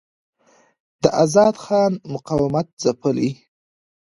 د 1.01 1.03
آزاد 1.23 1.55
خان 1.63 1.91
مقاومت 2.13 2.67
ځپلی. 2.83 3.29